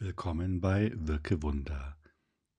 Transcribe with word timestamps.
Willkommen 0.00 0.60
bei 0.60 0.92
Wirke 0.94 1.42
Wunder, 1.42 1.96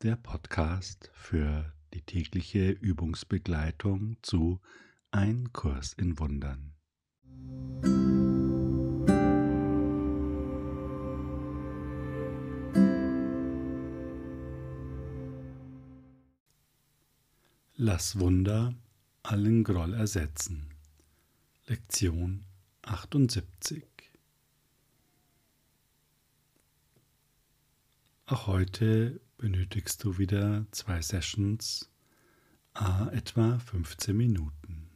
der 0.04 0.18
Podcast 0.18 1.10
für 1.14 1.72
die 1.94 2.02
tägliche 2.02 2.72
Übungsbegleitung 2.72 4.18
zu 4.22 4.60
Ein 5.12 5.54
Kurs 5.54 5.94
in 5.94 6.20
Wundern. 6.20 6.74
Lass 17.78 18.20
Wunder 18.20 18.74
allen 19.24 19.64
Groll 19.64 19.94
ersetzen. 19.94 20.74
Lektion 21.68 22.44
78 22.82 23.99
Auch 28.32 28.46
heute 28.46 29.20
benötigst 29.40 30.04
du 30.04 30.20
wieder 30.20 30.68
zwei 30.70 31.02
Sessions, 31.02 31.90
a 32.76 33.10
etwa 33.10 33.58
15 33.58 34.16
Minuten 34.16 34.88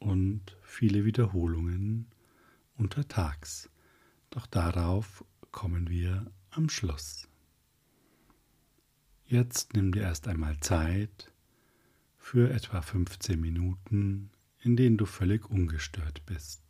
und 0.00 0.56
viele 0.60 1.04
Wiederholungen 1.04 2.08
untertags. 2.74 3.70
Doch 4.30 4.48
darauf 4.48 5.24
kommen 5.52 5.88
wir 5.88 6.32
am 6.50 6.68
Schluss. 6.68 7.28
Jetzt 9.24 9.74
nimm 9.74 9.92
dir 9.92 10.02
erst 10.02 10.26
einmal 10.26 10.58
Zeit 10.58 11.32
für 12.16 12.50
etwa 12.50 12.82
15 12.82 13.40
Minuten, 13.40 14.32
in 14.62 14.74
denen 14.74 14.96
du 14.96 15.06
völlig 15.06 15.48
ungestört 15.48 16.26
bist. 16.26 16.60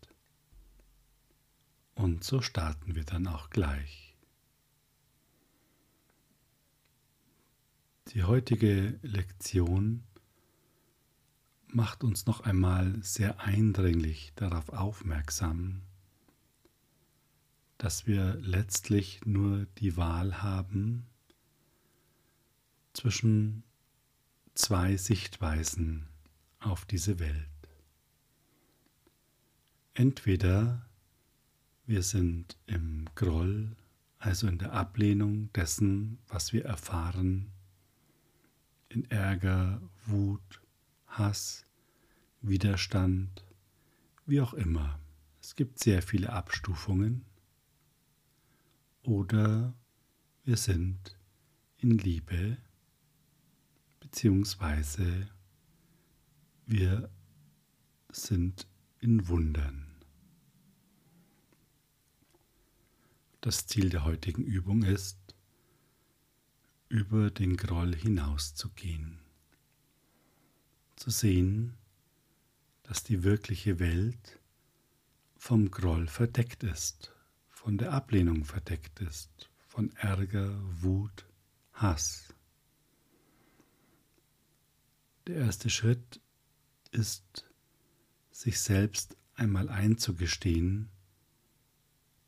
Und 1.95 2.25
so 2.25 2.43
starten 2.43 2.95
wir 2.95 3.05
dann 3.05 3.27
auch 3.27 3.49
gleich. 3.49 4.08
Die 8.15 8.25
heutige 8.25 8.99
Lektion 9.03 10.03
macht 11.67 12.03
uns 12.05 12.25
noch 12.25 12.41
einmal 12.41 13.03
sehr 13.03 13.39
eindringlich 13.41 14.33
darauf 14.35 14.71
aufmerksam, 14.71 15.83
dass 17.77 18.07
wir 18.07 18.37
letztlich 18.41 19.21
nur 19.27 19.67
die 19.77 19.99
Wahl 19.99 20.43
haben 20.43 21.07
zwischen 22.95 23.63
zwei 24.55 24.97
Sichtweisen 24.97 26.09
auf 26.61 26.87
diese 26.87 27.19
Welt. 27.19 27.47
Entweder 29.93 30.89
wir 31.85 32.03
sind 32.03 32.57
im 32.67 33.05
Groll, 33.15 33.77
also 34.19 34.47
in 34.47 34.57
der 34.57 34.73
Ablehnung 34.73 35.53
dessen, 35.53 36.19
was 36.27 36.55
wir 36.55 36.65
erfahren, 36.65 37.53
in 38.89 39.11
Ärger, 39.11 39.81
Wut, 40.07 40.63
Hass, 41.07 41.67
Widerstand, 42.41 43.45
wie 44.27 44.41
auch 44.41 44.55
immer. 44.55 44.99
Es 45.41 45.55
gibt 45.55 45.79
sehr 45.79 46.03
viele 46.03 46.33
Abstufungen. 46.33 47.25
Oder 49.03 49.75
wir 50.45 50.57
sind 50.57 51.19
in 51.79 51.97
Liebe, 51.99 52.59
beziehungsweise 54.01 55.29
wir 56.67 57.11
sind 58.11 58.67
in 59.01 59.29
Wundern. 59.29 59.87
Das 63.41 63.67
Ziel 63.67 63.89
der 63.89 64.05
heutigen 64.05 64.43
Übung 64.43 64.83
ist, 64.83 65.19
über 66.89 67.31
den 67.31 67.57
Groll 67.57 67.95
hinauszugehen, 67.95 69.19
zu 70.97 71.11
sehen, 71.11 71.77
dass 72.83 73.05
die 73.05 73.23
wirkliche 73.23 73.79
Welt 73.79 74.41
vom 75.37 75.71
Groll 75.71 76.07
verdeckt 76.07 76.63
ist, 76.63 77.13
von 77.51 77.77
der 77.77 77.93
Ablehnung 77.93 78.45
verdeckt 78.45 79.01
ist, 79.01 79.51
von 79.67 79.93
Ärger, 79.97 80.59
Wut, 80.81 81.27
Hass. 81.75 82.35
Der 85.27 85.37
erste 85.37 85.69
Schritt 85.69 86.21
ist, 86.91 87.45
sich 88.31 88.61
selbst 88.61 89.17
einmal 89.35 89.69
einzugestehen, 89.69 90.89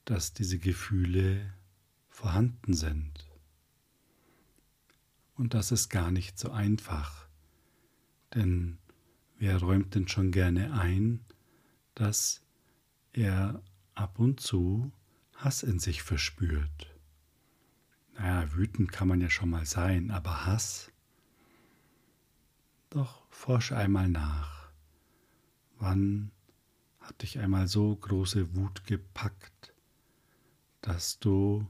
dass 0.05 0.35
diese 0.35 0.59
Gefühle 0.59 1.55
vorhanden 2.09 2.75
sind 2.75 3.30
und 5.41 5.55
das 5.55 5.73
ist 5.73 5.89
gar 5.89 6.11
nicht 6.11 6.39
so 6.39 6.51
einfach. 6.51 7.27
Denn 8.35 8.79
wer 9.39 9.57
räumt 9.59 9.95
denn 9.95 10.07
schon 10.07 10.33
gerne 10.33 10.75
ein, 10.75 11.25
dass 11.95 12.43
er 13.15 13.63
ab 13.95 14.19
und 14.19 14.41
zu 14.41 14.93
Hass 15.35 15.63
in 15.63 15.79
sich 15.79 16.03
verspürt? 16.03 16.95
Naja, 18.13 18.53
wütend 18.55 18.93
kann 18.93 19.09
man 19.09 19.23
ja 19.23 19.31
schon 19.31 19.49
mal 19.49 19.65
sein, 19.65 20.11
aber 20.11 20.45
Hass? 20.45 20.93
Doch 22.91 23.25
forsche 23.31 23.75
einmal 23.75 24.11
nach. 24.11 24.71
Wann 25.79 26.33
hat 27.01 27.23
dich 27.23 27.39
einmal 27.39 27.67
so 27.67 27.97
große 27.97 28.55
Wut 28.57 28.85
gepackt, 28.85 29.73
dass 30.83 31.19
du 31.19 31.67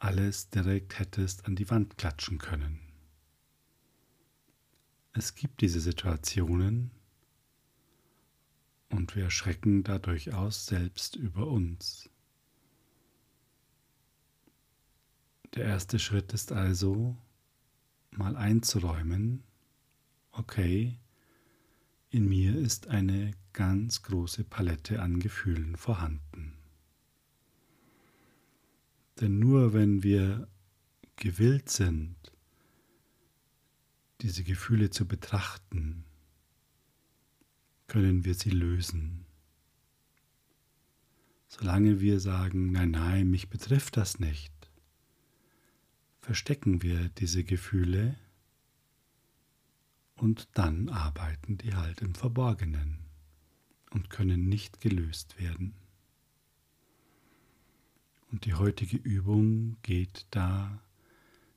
alles 0.00 0.50
direkt 0.50 0.98
hättest 0.98 1.46
an 1.46 1.56
die 1.56 1.70
Wand 1.70 1.96
klatschen 1.96 2.36
können? 2.36 2.85
Es 5.18 5.34
gibt 5.34 5.62
diese 5.62 5.80
Situationen 5.80 6.90
und 8.90 9.16
wir 9.16 9.24
erschrecken 9.24 9.82
da 9.82 9.98
durchaus 9.98 10.66
selbst 10.66 11.16
über 11.16 11.46
uns. 11.46 12.10
Der 15.54 15.64
erste 15.64 15.98
Schritt 15.98 16.34
ist 16.34 16.52
also, 16.52 17.16
mal 18.10 18.36
einzuräumen, 18.36 19.42
okay, 20.32 20.98
in 22.10 22.28
mir 22.28 22.54
ist 22.54 22.88
eine 22.88 23.30
ganz 23.54 24.02
große 24.02 24.44
Palette 24.44 25.00
an 25.00 25.18
Gefühlen 25.18 25.76
vorhanden. 25.76 26.58
Denn 29.18 29.38
nur 29.38 29.72
wenn 29.72 30.02
wir 30.02 30.46
gewillt 31.16 31.70
sind, 31.70 32.16
diese 34.26 34.42
Gefühle 34.42 34.90
zu 34.90 35.06
betrachten, 35.06 36.04
können 37.86 38.24
wir 38.24 38.34
sie 38.34 38.50
lösen. 38.50 39.24
Solange 41.46 42.00
wir 42.00 42.18
sagen, 42.18 42.72
nein, 42.72 42.90
nein, 42.90 43.30
mich 43.30 43.48
betrifft 43.50 43.96
das 43.96 44.18
nicht, 44.18 44.52
verstecken 46.20 46.82
wir 46.82 47.08
diese 47.10 47.44
Gefühle 47.44 48.16
und 50.16 50.48
dann 50.54 50.88
arbeiten 50.88 51.56
die 51.56 51.76
halt 51.76 52.02
im 52.02 52.16
Verborgenen 52.16 52.98
und 53.90 54.10
können 54.10 54.48
nicht 54.48 54.80
gelöst 54.80 55.38
werden. 55.38 55.76
Und 58.32 58.44
die 58.44 58.54
heutige 58.54 58.96
Übung 58.96 59.76
geht 59.82 60.26
da 60.30 60.82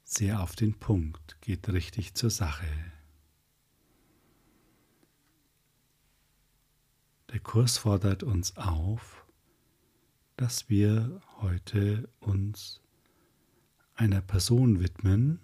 sehr 0.09 0.41
auf 0.41 0.55
den 0.55 0.73
Punkt, 0.73 1.37
geht 1.41 1.69
richtig 1.69 2.15
zur 2.15 2.31
Sache. 2.31 2.65
Der 7.31 7.39
Kurs 7.39 7.77
fordert 7.77 8.23
uns 8.23 8.57
auf, 8.57 9.23
dass 10.35 10.67
wir 10.67 11.21
heute 11.41 12.09
uns 12.19 12.81
einer 13.93 14.21
Person 14.21 14.79
widmen, 14.79 15.39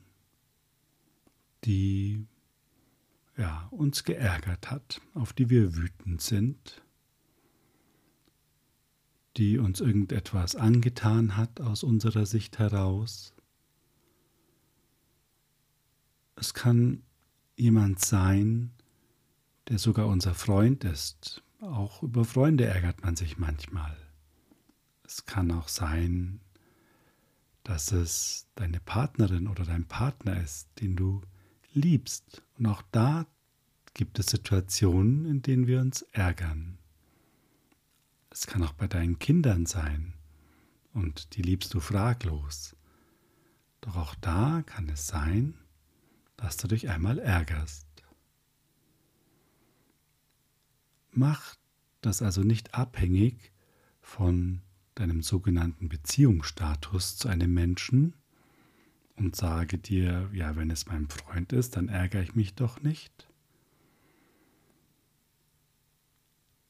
die 1.64 2.26
ja, 3.38 3.68
uns 3.70 4.04
geärgert 4.04 4.72
hat, 4.72 5.00
auf 5.14 5.34
die 5.34 5.50
wir 5.50 5.76
wütend 5.76 6.22
sind, 6.22 6.82
die 9.38 9.60
uns 9.60 9.80
irgendetwas 9.80 10.56
angetan 10.56 11.38
hat 11.38 11.62
aus 11.62 11.84
unserer 11.84 12.26
Sicht 12.26 12.58
heraus 12.58 13.35
Es 16.36 16.54
kann 16.54 17.04
jemand 17.56 18.00
sein, 18.00 18.72
der 19.70 19.80
sogar 19.80 20.08
unser 20.08 20.34
Freund 20.34 20.84
ist. 20.84 21.44
Auch 21.62 22.04
über 22.04 22.26
Freunde 22.26 22.66
ärgert 22.66 23.04
man 23.04 23.16
sich 23.16 23.38
manchmal. 23.38 23.96
Es 25.04 25.26
kann 25.26 25.52
auch 25.52 25.68
sein, 25.68 26.42
dass 27.64 27.92
es 27.92 28.48
deine 28.56 28.80
Partnerin 28.80 29.48
oder 29.48 29.64
dein 29.64 29.86
Partner 29.86 30.42
ist, 30.42 30.70
den 30.80 30.96
du 30.96 31.22
liebst. 31.74 32.44
Und 32.58 32.68
auch 32.68 32.84
da 32.92 33.26
gibt 33.94 34.20
es 34.20 34.28
Situationen, 34.28 35.26
in 35.26 35.42
denen 35.42 35.68
wir 35.68 35.80
uns 35.80 36.04
ärgern. 36.12 36.78
Es 38.30 38.46
kann 38.46 38.64
auch 38.64 38.74
bei 38.74 38.88
deinen 38.88 39.18
Kindern 39.18 39.66
sein 39.66 40.14
und 40.94 41.36
die 41.36 41.42
liebst 41.42 41.74
du 41.74 41.80
fraglos. 41.80 42.76
Doch 43.82 43.96
auch 43.96 44.16
da 44.16 44.64
kann 44.66 44.90
es 44.90 45.08
sein, 45.08 45.56
dass 46.38 46.58
du 46.58 46.68
dich 46.68 46.90
einmal 46.90 47.20
ärgerst. 47.20 47.86
Mach 51.12 51.56
das 52.02 52.22
also 52.22 52.42
nicht 52.42 52.74
abhängig 52.74 53.52
von 54.02 54.62
deinem 54.96 55.22
sogenannten 55.22 55.90
Beziehungsstatus 55.90 57.18
zu 57.18 57.28
einem 57.28 57.54
Menschen 57.54 58.14
und 59.16 59.36
sage 59.36 59.78
dir, 59.78 60.30
ja, 60.34 60.56
wenn 60.56 60.70
es 60.70 60.88
mein 60.88 61.08
Freund 61.08 61.54
ist, 61.54 61.78
dann 61.78 61.88
ärgere 61.88 62.22
ich 62.22 62.36
mich 62.36 62.54
doch 62.54 62.82
nicht. 62.82 63.28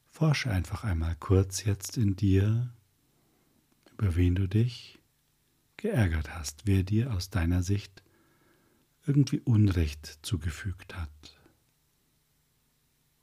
Forsche 0.06 0.50
einfach 0.50 0.84
einmal 0.84 1.16
kurz 1.20 1.66
jetzt 1.66 1.98
in 1.98 2.16
dir, 2.16 2.74
über 3.98 4.16
wen 4.16 4.36
du 4.36 4.48
dich 4.48 5.00
geärgert 5.78 6.34
hast, 6.36 6.66
wer 6.66 6.84
dir 6.84 7.14
aus 7.14 7.30
deiner 7.30 7.64
Sicht 7.64 8.05
irgendwie 9.06 9.40
Unrecht 9.40 10.20
zugefügt 10.22 10.96
hat. 10.96 11.40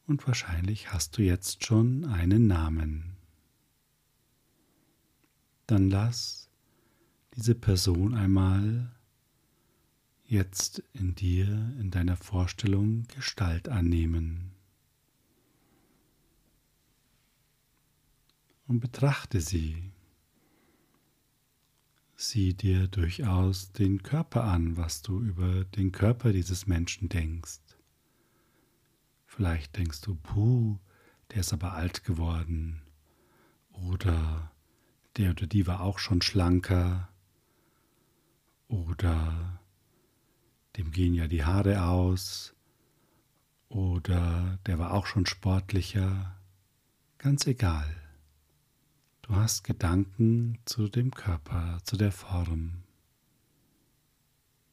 Und 0.07 0.27
wahrscheinlich 0.27 0.93
hast 0.93 1.17
du 1.17 1.23
jetzt 1.23 1.65
schon 1.65 2.05
einen 2.05 2.47
Namen. 2.47 3.17
Dann 5.67 5.91
lass 5.91 6.51
diese 7.35 7.55
Person 7.55 8.15
einmal 8.15 8.93
jetzt 10.25 10.83
in 10.93 11.15
dir, 11.15 11.47
in 11.79 11.91
deiner 11.91 12.17
Vorstellung 12.17 13.05
Gestalt 13.15 13.69
annehmen. 13.69 14.53
Und 18.67 18.81
betrachte 18.81 19.41
sie 19.41 19.92
sieh 22.23 22.55
dir 22.55 22.87
durchaus 22.89 23.73
den 23.73 24.03
Körper 24.03 24.45
an, 24.45 24.77
was 24.77 25.03
du 25.03 25.21
über 25.21 25.65
den 25.65 25.93
Körper 25.93 26.33
dieses 26.33 26.67
Menschen 26.67 27.09
denkst. 27.09 27.61
Vielleicht 29.27 29.77
denkst 29.77 30.01
du, 30.03 30.15
puh, 30.15 30.79
der 31.31 31.41
ist 31.41 31.53
aber 31.53 31.73
alt 31.73 32.05
geworden. 32.05 32.83
Oder 33.73 34.53
der 35.17 35.31
oder 35.31 35.47
die 35.47 35.67
war 35.67 35.81
auch 35.81 35.99
schon 35.99 36.23
schlanker. 36.23 37.09
Oder 38.69 39.61
dem 40.77 40.91
gehen 40.91 41.15
ja 41.15 41.27
die 41.27 41.45
Haare 41.45 41.85
aus. 41.85 42.55
Oder 43.69 44.59
der 44.67 44.79
war 44.79 44.93
auch 44.93 45.07
schon 45.07 45.27
sportlicher. 45.27 46.39
Ganz 47.19 47.47
egal. 47.47 48.02
Du 49.23 49.37
hast 49.37 49.63
Gedanken 49.63 50.59
zu 50.65 50.89
dem 50.89 51.13
Körper, 51.13 51.79
zu 51.85 51.97
der 51.97 52.11
Form. 52.11 52.83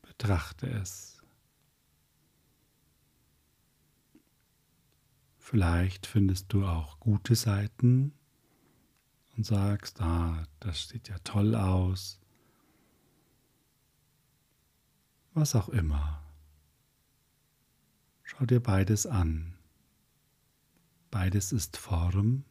Betrachte 0.02 0.68
es. 0.68 1.22
Vielleicht 5.38 6.08
findest 6.08 6.52
du 6.52 6.66
auch 6.66 7.00
gute 7.00 7.36
Seiten 7.36 8.14
und 9.38 9.46
sagst, 9.46 10.02
ah, 10.02 10.44
das 10.60 10.90
sieht 10.90 11.10
ja 11.10 11.18
toll 11.20 11.56
aus. 11.56 12.20
Was 15.34 15.56
auch 15.56 15.70
immer. 15.70 16.24
Schau 18.24 18.46
dir 18.46 18.62
beides 18.62 19.06
an. 19.06 19.56
Beides 21.12 21.52
ist 21.52 21.78
Form 21.78 22.46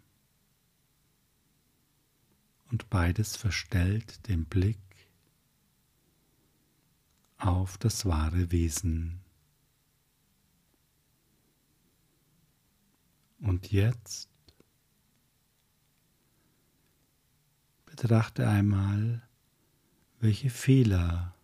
und 2.71 2.91
beides 2.91 3.37
verstellt 3.37 4.29
den 4.29 4.45
Blick 4.45 4.79
auf 7.39 7.79
das 7.79 8.05
wahre 8.05 8.51
Wesen. 8.51 9.21
Und 13.41 13.71
jetzt 13.71 14.29
betrachte 17.87 18.49
einmal, 18.49 19.23
welche 20.21 20.51
Fehler 20.51 21.35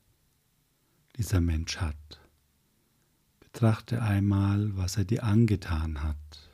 dieser 1.17 1.41
Mensch 1.41 1.77
hat. 1.77 2.21
Betrachte 3.39 4.03
einmal, 4.03 4.77
was 4.77 4.97
er 4.97 5.05
dir 5.05 5.23
angetan 5.23 6.03
hat 6.03 6.54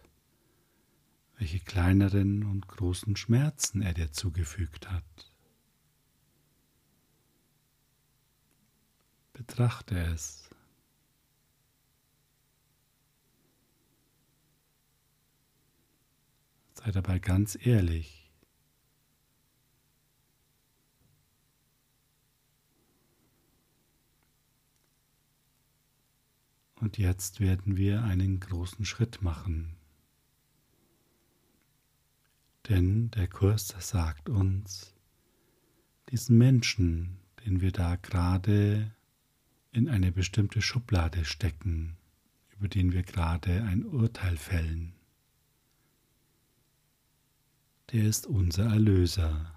welche 1.40 1.58
kleineren 1.58 2.44
und 2.44 2.68
großen 2.68 3.16
Schmerzen 3.16 3.80
er 3.80 3.94
dir 3.94 4.12
zugefügt 4.12 4.90
hat. 4.90 5.32
Betrachte 9.32 9.98
es. 9.98 10.50
Sei 16.74 16.90
dabei 16.90 17.18
ganz 17.18 17.56
ehrlich. 17.58 18.30
Und 26.74 26.98
jetzt 26.98 27.40
werden 27.40 27.78
wir 27.78 28.04
einen 28.04 28.40
großen 28.40 28.84
Schritt 28.84 29.22
machen. 29.22 29.79
Denn 32.70 33.10
der 33.10 33.26
Kurs 33.26 33.74
sagt 33.80 34.28
uns, 34.28 34.94
diesen 36.08 36.38
Menschen, 36.38 37.18
den 37.44 37.60
wir 37.60 37.72
da 37.72 37.96
gerade 37.96 38.94
in 39.72 39.88
eine 39.88 40.12
bestimmte 40.12 40.62
Schublade 40.62 41.24
stecken, 41.24 41.96
über 42.50 42.68
den 42.68 42.92
wir 42.92 43.02
gerade 43.02 43.64
ein 43.64 43.84
Urteil 43.84 44.36
fällen, 44.36 44.92
der 47.90 48.04
ist 48.04 48.28
unser 48.28 48.66
Erlöser. 48.66 49.52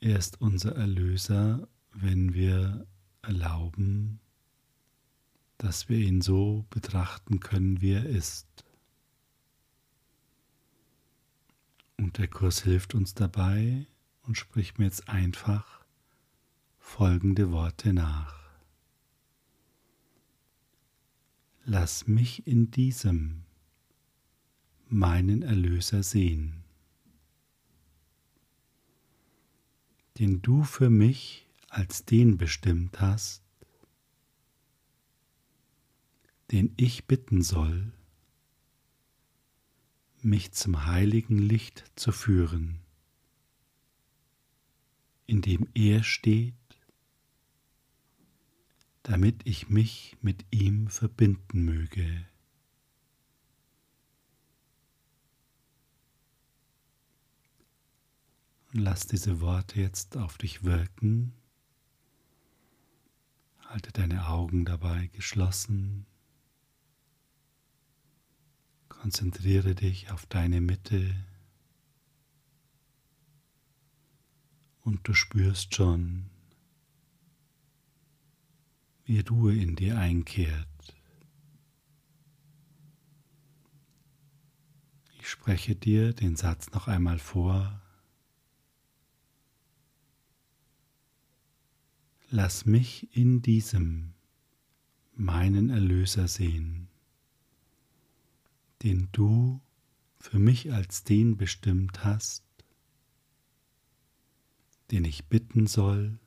Er 0.00 0.16
ist 0.16 0.40
unser 0.40 0.76
Erlöser, 0.76 1.68
wenn 1.92 2.32
wir 2.32 2.86
erlauben, 3.20 4.18
dass 5.58 5.90
wir 5.90 5.98
ihn 5.98 6.22
so 6.22 6.64
betrachten 6.70 7.40
können, 7.40 7.82
wie 7.82 7.92
er 7.92 8.06
ist. 8.06 8.46
Und 12.00 12.16
der 12.16 12.28
Kurs 12.28 12.62
hilft 12.62 12.94
uns 12.94 13.12
dabei 13.12 13.86
und 14.22 14.38
spricht 14.38 14.78
mir 14.78 14.86
jetzt 14.86 15.10
einfach 15.10 15.84
folgende 16.78 17.52
Worte 17.52 17.92
nach. 17.92 18.40
Lass 21.66 22.06
mich 22.06 22.46
in 22.46 22.70
diesem 22.70 23.42
meinen 24.88 25.42
Erlöser 25.42 26.02
sehen, 26.02 26.64
den 30.16 30.40
du 30.40 30.64
für 30.64 30.88
mich 30.88 31.50
als 31.68 32.06
den 32.06 32.38
bestimmt 32.38 32.98
hast, 33.02 33.42
den 36.50 36.72
ich 36.78 37.06
bitten 37.06 37.42
soll, 37.42 37.92
mich 40.24 40.52
zum 40.52 40.86
heiligen 40.86 41.38
Licht 41.38 41.84
zu 41.96 42.12
führen, 42.12 42.80
in 45.26 45.42
dem 45.42 45.68
er 45.74 46.02
steht, 46.02 46.54
damit 49.02 49.40
ich 49.44 49.68
mich 49.68 50.16
mit 50.20 50.44
ihm 50.50 50.88
verbinden 50.88 51.64
möge. 51.64 52.26
Und 58.72 58.80
lass 58.80 59.06
diese 59.06 59.40
Worte 59.40 59.80
jetzt 59.80 60.16
auf 60.16 60.38
dich 60.38 60.62
wirken. 60.62 61.32
Halte 63.66 63.92
deine 63.92 64.28
Augen 64.28 64.64
dabei 64.64 65.08
geschlossen. 65.12 66.06
Konzentriere 69.00 69.74
dich 69.74 70.10
auf 70.10 70.26
deine 70.26 70.60
Mitte 70.60 71.14
und 74.82 75.08
du 75.08 75.14
spürst 75.14 75.74
schon, 75.74 76.28
wie 79.06 79.20
Ruhe 79.20 79.56
in 79.56 79.74
dir 79.74 79.98
einkehrt. 79.98 80.68
Ich 85.18 85.30
spreche 85.30 85.74
dir 85.74 86.12
den 86.12 86.36
Satz 86.36 86.70
noch 86.72 86.86
einmal 86.86 87.18
vor. 87.18 87.80
Lass 92.28 92.66
mich 92.66 93.16
in 93.16 93.40
diesem 93.40 94.12
meinen 95.14 95.70
Erlöser 95.70 96.28
sehen 96.28 96.89
den 98.82 99.08
du 99.12 99.60
für 100.18 100.38
mich 100.38 100.72
als 100.72 101.04
den 101.04 101.36
bestimmt 101.36 102.04
hast, 102.04 102.44
den 104.90 105.04
ich 105.04 105.26
bitten 105.26 105.66
soll, 105.66 106.18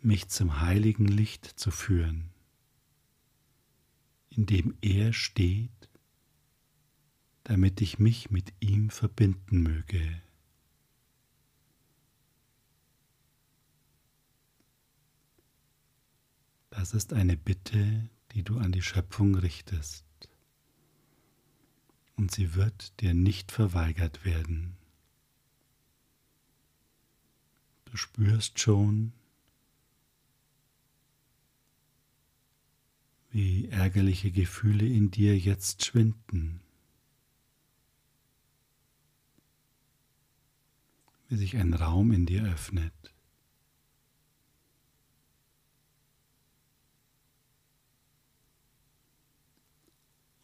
mich 0.00 0.28
zum 0.28 0.60
heiligen 0.60 1.06
Licht 1.06 1.44
zu 1.44 1.70
führen, 1.70 2.30
in 4.30 4.46
dem 4.46 4.76
er 4.80 5.12
steht, 5.12 5.70
damit 7.44 7.80
ich 7.80 7.98
mich 7.98 8.30
mit 8.30 8.52
ihm 8.60 8.90
verbinden 8.90 9.62
möge. 9.62 10.22
Das 16.70 16.92
ist 16.92 17.12
eine 17.12 17.36
Bitte, 17.36 18.10
die 18.32 18.42
du 18.42 18.58
an 18.58 18.70
die 18.70 18.82
Schöpfung 18.82 19.34
richtest. 19.34 20.05
Und 22.16 22.30
sie 22.30 22.54
wird 22.54 22.98
dir 23.00 23.14
nicht 23.14 23.52
verweigert 23.52 24.24
werden. 24.24 24.76
Du 27.84 27.96
spürst 27.96 28.58
schon, 28.58 29.12
wie 33.30 33.68
ärgerliche 33.68 34.30
Gefühle 34.30 34.86
in 34.86 35.10
dir 35.10 35.36
jetzt 35.38 35.84
schwinden, 35.84 36.60
wie 41.28 41.36
sich 41.36 41.56
ein 41.56 41.74
Raum 41.74 42.12
in 42.12 42.24
dir 42.24 42.44
öffnet. 42.44 43.15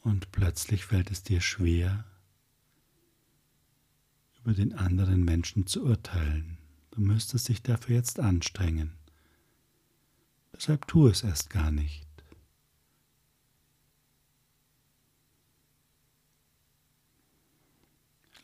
Und 0.02 0.32
plötzlich 0.32 0.85
fällt 0.85 1.11
es 1.11 1.23
dir 1.23 1.40
schwer, 1.40 2.04
über 4.40 4.52
den 4.52 4.75
anderen 4.75 5.25
Menschen 5.25 5.66
zu 5.66 5.85
urteilen. 5.85 6.59
Du 6.90 7.00
müsstest 7.00 7.49
dich 7.49 7.62
dafür 7.62 7.97
jetzt 7.97 8.18
anstrengen. 8.18 8.92
Deshalb 10.52 10.87
tu 10.87 11.06
es 11.06 11.23
erst 11.23 11.50
gar 11.50 11.71
nicht. 11.71 12.06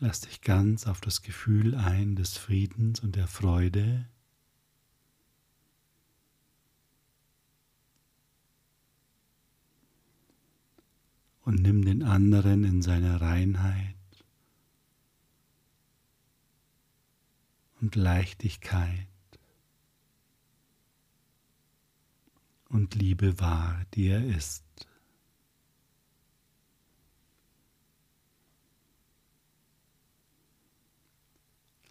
Lass 0.00 0.20
dich 0.20 0.42
ganz 0.42 0.86
auf 0.86 1.00
das 1.00 1.22
Gefühl 1.22 1.74
ein 1.74 2.14
des 2.14 2.38
Friedens 2.38 3.00
und 3.00 3.16
der 3.16 3.26
Freude. 3.26 4.06
Und 11.48 11.62
nimm 11.62 11.82
den 11.82 12.02
anderen 12.02 12.62
in 12.62 12.82
seiner 12.82 13.22
Reinheit 13.22 13.96
und 17.80 17.94
Leichtigkeit 17.96 19.08
und 22.68 22.94
Liebe 22.94 23.40
wahr, 23.40 23.82
die 23.94 24.08
er 24.08 24.26
ist. 24.26 24.62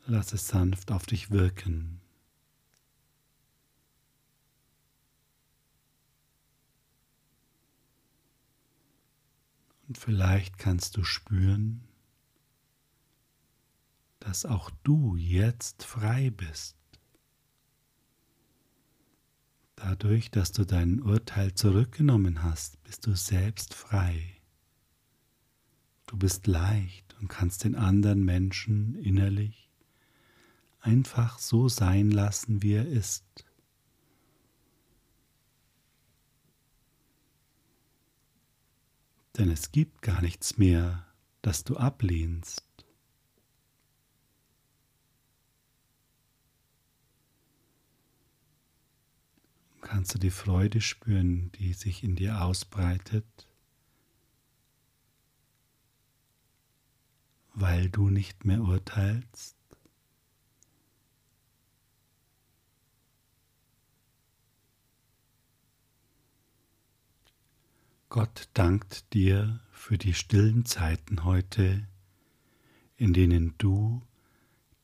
Lass 0.06 0.34
es 0.34 0.48
sanft 0.48 0.92
auf 0.92 1.08
dich 1.08 1.32
wirken. 1.32 2.00
Und 9.88 9.98
vielleicht 9.98 10.58
kannst 10.58 10.98
du 10.98 11.04
spüren, 11.04 11.88
dass 14.20 14.46
auch 14.46 14.70
du 14.84 15.16
jetzt 15.16 15.84
frei 15.84 16.30
bist. 16.30 16.76
Dadurch, 19.76 20.32
dass 20.32 20.52
du 20.52 20.66
dein 20.66 21.02
Urteil 21.02 21.54
zurückgenommen 21.54 22.44
hast, 22.44 22.84
bist 22.84 23.06
du 23.06 23.16
selbst 23.16 23.74
frei. 23.74 24.42
Du 26.08 26.18
bist 26.18 26.48
leicht 26.48 27.16
und 27.20 27.28
kannst 27.28 27.64
den 27.64 27.76
anderen 27.76 28.26
Menschen 28.26 28.96
innerlich 28.96 29.68
einfach 30.80 31.38
so 31.38 31.70
sein 31.70 32.12
lassen, 32.12 32.64
wie 32.64 32.74
er 32.74 32.88
ist. 32.88 33.26
Denn 39.38 39.52
es 39.52 39.72
gibt 39.72 40.02
gar 40.02 40.22
nichts 40.22 40.58
mehr, 40.58 41.06
das 41.44 41.64
du 41.64 41.78
ablehnst. 41.78 42.64
Kannst 49.82 50.16
du 50.16 50.20
die 50.20 50.32
Freude 50.32 50.82
spüren, 50.82 51.52
die 51.54 51.74
sich 51.74 52.04
in 52.04 52.16
dir 52.16 52.42
ausbreitet, 52.42 53.48
weil 57.54 57.90
du 57.90 58.10
nicht 58.10 58.44
mehr 58.44 58.62
urteilst? 58.62 59.57
Gott 68.10 68.48
dankt 68.54 69.14
dir 69.14 69.60
für 69.72 69.98
die 69.98 70.14
stillen 70.14 70.66
Zeiten 70.66 71.26
heute, 71.26 71.86
in 72.96 73.14
denen 73.14 73.54
du 73.58 74.02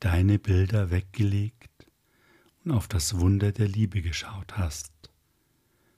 deine 0.01 0.39
Bilder 0.39 0.91
weggelegt 0.91 1.87
und 2.65 2.71
auf 2.71 2.89
das 2.89 3.17
Wunder 3.17 3.53
der 3.53 3.69
Liebe 3.69 4.01
geschaut 4.01 4.57
hast, 4.57 4.91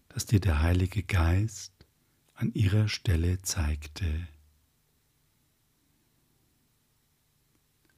das 0.10 0.28
dir 0.28 0.40
der 0.40 0.62
Heilige 0.62 1.02
Geist 1.02 1.74
an 2.36 2.54
ihrer 2.54 2.88
Stelle 2.90 3.42
zeigte. 3.42 4.28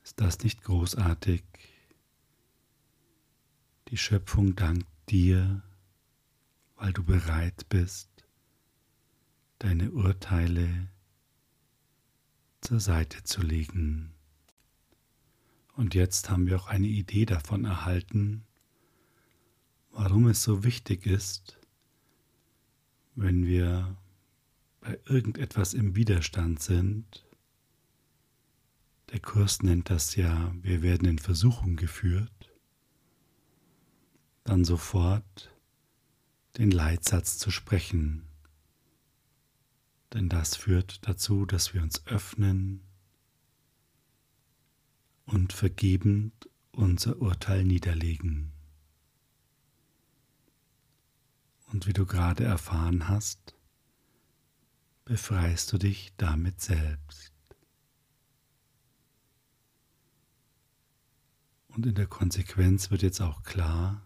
Ist 0.03 0.21
das 0.21 0.39
nicht 0.39 0.63
großartig? 0.63 1.43
Die 3.89 3.97
Schöpfung 3.97 4.55
dankt 4.55 4.87
dir, 5.09 5.63
weil 6.77 6.93
du 6.93 7.03
bereit 7.03 7.67
bist, 7.67 8.16
deine 9.59 9.91
Urteile 9.91 10.89
zur 12.61 12.79
Seite 12.79 13.23
zu 13.23 13.41
legen. 13.41 14.13
Und 15.75 15.95
jetzt 15.95 16.29
haben 16.29 16.47
wir 16.47 16.57
auch 16.57 16.67
eine 16.67 16.87
Idee 16.87 17.25
davon 17.25 17.65
erhalten, 17.65 18.43
warum 19.91 20.27
es 20.27 20.43
so 20.43 20.63
wichtig 20.63 21.05
ist, 21.05 21.59
wenn 23.15 23.45
wir 23.45 23.97
bei 24.79 24.99
irgendetwas 25.05 25.73
im 25.73 25.95
Widerstand 25.95 26.61
sind. 26.61 27.25
Der 29.11 29.19
Kurs 29.19 29.63
nennt 29.63 29.89
das 29.89 30.15
ja, 30.15 30.53
wir 30.61 30.81
werden 30.81 31.07
in 31.07 31.19
Versuchung 31.19 31.75
geführt, 31.75 32.51
dann 34.43 34.65
sofort 34.65 35.51
den 36.57 36.71
Leitsatz 36.71 37.37
zu 37.37 37.51
sprechen, 37.51 38.26
denn 40.17 40.29
das 40.29 40.55
führt 40.55 41.07
dazu, 41.07 41.45
dass 41.45 41.75
wir 41.75 41.83
uns 41.83 42.07
öffnen 42.07 42.81
und 45.25 45.53
vergebend 45.53 46.33
unser 46.71 47.21
Urteil 47.21 47.63
niederlegen. 47.63 48.51
Und 51.71 51.85
wie 51.85 51.93
du 51.93 52.07
gerade 52.07 52.45
erfahren 52.45 53.07
hast, 53.07 53.53
befreist 55.05 55.71
du 55.71 55.77
dich 55.77 56.13
damit 56.17 56.61
selbst. 56.61 57.31
Und 61.67 61.85
in 61.85 61.93
der 61.93 62.07
Konsequenz 62.07 62.89
wird 62.89 63.03
jetzt 63.03 63.21
auch 63.21 63.43
klar, 63.43 64.01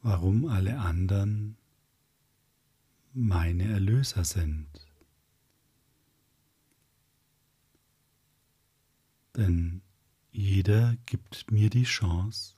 warum 0.00 0.46
alle 0.46 0.78
anderen 0.78 1.56
meine 3.14 3.64
Erlöser 3.70 4.24
sind. 4.24 4.68
Denn 9.36 9.82
jeder 10.32 10.96
gibt 11.06 11.50
mir 11.50 11.70
die 11.70 11.84
Chance, 11.84 12.56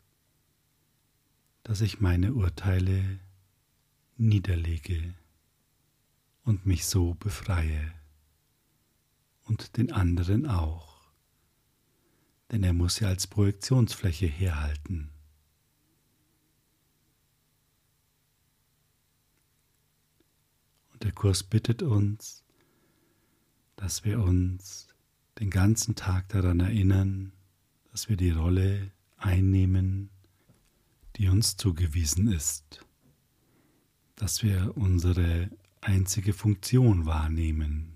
dass 1.63 1.83
ich 1.83 2.01
meine 2.01 2.33
Urteile 2.33 3.21
niederlege 4.17 5.15
und 6.45 6.65
mich 6.65 6.87
so 6.87 7.15
befreie 7.15 7.93
und 9.45 9.77
den 9.77 9.93
anderen 9.93 10.47
auch, 10.47 11.03
denn 12.51 12.63
er 12.63 12.73
muss 12.73 13.01
ja 13.01 13.09
als 13.09 13.27
Projektionsfläche 13.27 14.27
herhalten. 14.27 15.16
Der 21.07 21.13
Kurs 21.13 21.45
bittet 21.45 21.85
uns, 21.85 22.43
dass 23.77 24.05
wir 24.05 24.19
uns 24.19 24.89
den 25.39 25.51
ganzen 25.51 25.95
Tag 25.95 26.29
daran 26.31 26.59
erinnern, 26.59 27.33
dass 27.93 28.09
wir 28.09 28.17
die 28.17 28.33
Rolle 28.33 28.91
einnehmen, 29.17 30.11
die 31.15 31.29
uns 31.29 31.57
zugewiesen 31.57 32.27
ist, 32.27 32.85
dass 34.17 34.43
wir 34.43 34.77
unsere 34.77 35.49
einzige 35.81 36.33
Funktion 36.33 37.07
wahrnehmen. 37.07 37.95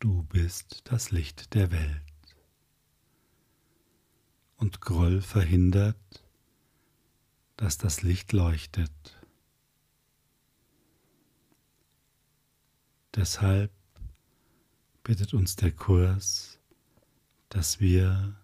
Du 0.00 0.24
bist 0.24 0.82
das 0.84 1.10
Licht 1.10 1.54
der 1.54 1.70
Welt. 1.70 2.36
Und 4.56 4.82
Groll 4.82 5.22
verhindert, 5.22 6.22
dass 7.56 7.78
das 7.78 8.02
Licht 8.02 8.34
leuchtet. 8.34 9.17
Deshalb 13.18 13.72
bittet 15.02 15.34
uns 15.34 15.56
der 15.56 15.72
Kurs, 15.72 16.60
dass 17.48 17.80
wir 17.80 18.36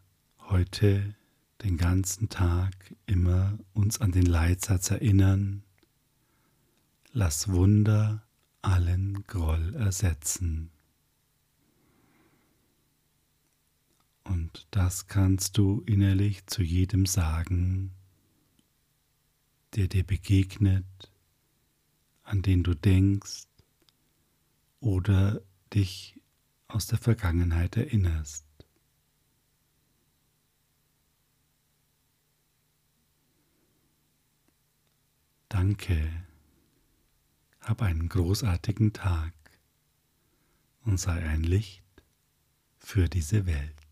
heute 0.48 1.14
den 1.62 1.76
ganzen 1.76 2.28
Tag 2.28 2.74
immer 3.06 3.56
uns 3.72 4.00
an 4.00 4.10
den 4.10 4.26
Leitsatz 4.26 4.90
erinnern, 4.90 5.62
lass 7.12 7.46
Wunder 7.52 8.26
allen 8.62 9.22
Groll 9.28 9.76
ersetzen. 9.76 10.72
Und 14.24 14.66
das 14.72 15.06
kannst 15.06 15.56
du 15.56 15.84
innerlich 15.86 16.48
zu 16.48 16.64
jedem 16.64 17.06
sagen, 17.06 17.92
der 19.76 19.86
dir 19.86 20.02
begegnet, 20.02 21.12
an 22.24 22.42
den 22.42 22.64
du 22.64 22.74
denkst 22.74 23.46
oder 24.84 25.40
dich 25.72 26.20
aus 26.68 26.86
der 26.86 26.98
Vergangenheit 26.98 27.74
erinnerst. 27.76 28.44
Danke, 35.48 36.26
hab 37.60 37.80
einen 37.80 38.10
großartigen 38.10 38.92
Tag 38.92 39.32
und 40.84 40.98
sei 40.98 41.22
ein 41.22 41.44
Licht 41.44 41.82
für 42.78 43.08
diese 43.08 43.46
Welt. 43.46 43.83